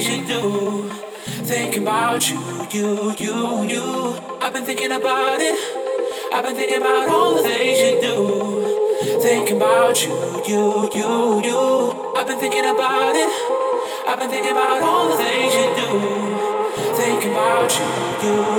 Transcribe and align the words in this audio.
things 0.00 0.08
you 0.08 0.26
do. 0.26 0.88
Thinking 1.44 1.82
about 1.82 2.30
you, 2.30 2.38
you, 2.70 3.14
you, 3.18 3.68
you. 3.68 4.18
I've 4.40 4.52
been 4.52 4.64
thinking 4.64 4.92
about 4.92 5.40
it. 5.40 5.56
I've 6.32 6.44
been 6.44 6.54
thinking 6.54 6.78
about 6.78 7.08
all 7.08 7.34
the 7.34 7.42
things 7.42 7.78
you 7.80 8.00
do. 8.00 9.20
Thinking 9.20 9.56
about 9.56 10.02
you, 10.04 10.42
you, 10.46 10.90
you, 10.94 11.42
you. 11.44 12.14
I've 12.16 12.26
been 12.26 12.38
thinking 12.38 12.64
about 12.64 13.14
it. 13.16 13.30
I've 14.08 14.18
been 14.18 14.30
thinking 14.30 14.52
about 14.52 14.82
all 14.82 15.08
the 15.08 15.16
things 15.16 15.54
you 15.54 15.68
do. 15.82 15.90
Thinking 16.94 17.32
about 17.32 17.70
you, 17.78 18.28
you, 18.28 18.57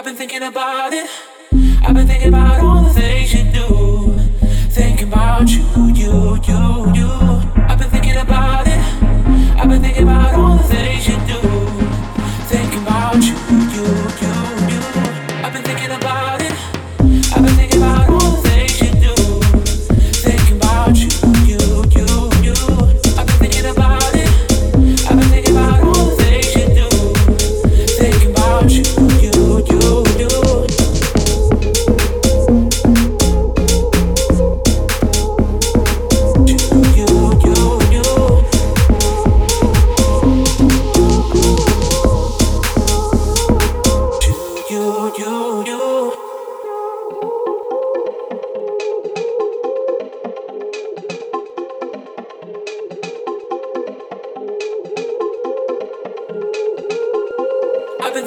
I've 0.00 0.06
been 0.06 0.16
thinking 0.16 0.42
about 0.42 0.94
it. 0.94 1.10
I've 1.82 1.94
been 1.94 2.06
thinking 2.06 2.28
about 2.28 2.60
all 2.60 2.82
the 2.84 2.88
things 2.88 3.34
you 3.34 3.44
do. 3.52 3.79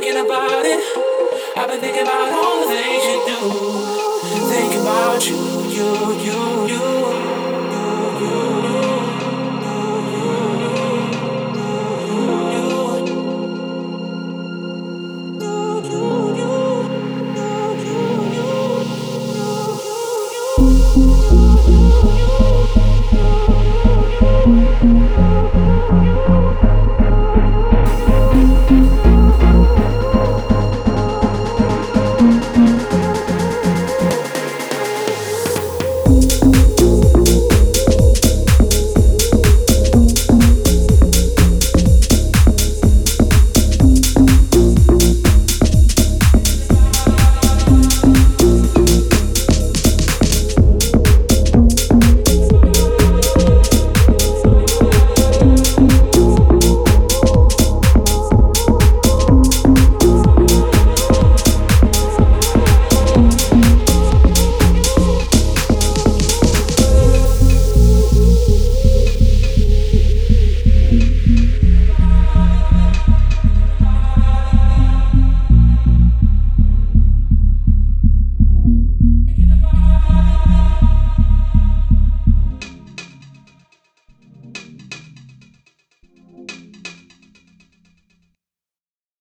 Thinking 0.00 0.26
about 0.26 0.66
it. 0.66 0.80
I've 1.56 1.68
been 1.68 1.78
thinking 1.78 2.02
about 2.02 2.32
all 2.32 2.66
the 2.66 2.74
things 2.74 3.04
you 3.04 3.18
do. 3.30 3.38
Thinking 4.50 4.80
about 4.80 5.24
you, 5.24 5.36
you, 5.70 6.32
you. 6.32 6.53